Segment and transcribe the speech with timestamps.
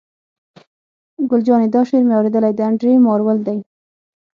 [1.29, 3.57] ګل جانې: دا شعر مې اورېدلی، د انډرې مارول دی.